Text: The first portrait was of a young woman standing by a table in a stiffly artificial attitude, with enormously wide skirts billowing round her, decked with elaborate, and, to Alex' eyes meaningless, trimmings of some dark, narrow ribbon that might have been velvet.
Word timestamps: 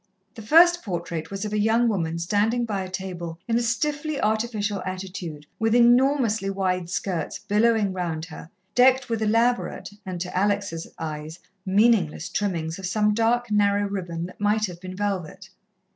The 0.33 0.41
first 0.41 0.83
portrait 0.83 1.29
was 1.29 1.45
of 1.45 1.53
a 1.53 1.59
young 1.59 1.87
woman 1.87 2.17
standing 2.17 2.65
by 2.65 2.81
a 2.81 2.89
table 2.89 3.37
in 3.47 3.55
a 3.55 3.61
stiffly 3.61 4.19
artificial 4.19 4.81
attitude, 4.83 5.45
with 5.59 5.75
enormously 5.75 6.49
wide 6.49 6.89
skirts 6.89 7.37
billowing 7.37 7.93
round 7.93 8.25
her, 8.25 8.49
decked 8.73 9.09
with 9.11 9.21
elaborate, 9.21 9.91
and, 10.03 10.19
to 10.21 10.35
Alex' 10.35 10.87
eyes 10.97 11.37
meaningless, 11.67 12.29
trimmings 12.29 12.79
of 12.79 12.87
some 12.87 13.13
dark, 13.13 13.51
narrow 13.51 13.87
ribbon 13.87 14.25
that 14.25 14.41
might 14.41 14.65
have 14.65 14.81
been 14.81 14.95
velvet. 14.95 15.51